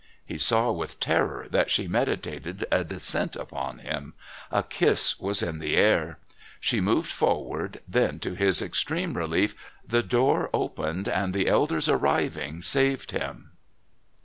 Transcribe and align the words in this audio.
He 0.25 0.39
saw 0.39 0.71
with 0.71 0.99
terror 0.99 1.45
that 1.51 1.69
she 1.69 1.87
meditated 1.87 2.65
a 2.71 2.83
descent 2.83 3.35
upon 3.35 3.77
him; 3.77 4.15
a 4.49 4.63
kiss 4.63 5.19
was 5.19 5.43
in 5.43 5.59
the 5.59 5.75
air. 5.77 6.17
She 6.59 6.81
moved 6.81 7.11
forward; 7.11 7.81
then, 7.87 8.17
to 8.21 8.33
his 8.33 8.63
extreme 8.63 9.15
relief, 9.15 9.53
the 9.87 10.01
door 10.01 10.49
opened 10.55 11.07
and 11.07 11.35
the 11.35 11.47
elders 11.47 11.87
arriving 11.87 12.63
saved 12.63 13.11
him. 13.11 13.51